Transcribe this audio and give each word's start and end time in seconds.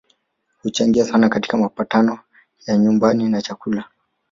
Huchangia 0.63 1.05
sana 1.05 1.29
katika 1.29 1.57
mapato 1.57 2.19
ya 2.67 2.77
nyumbani 2.77 3.29
na 3.29 3.41
chakula 3.41 3.85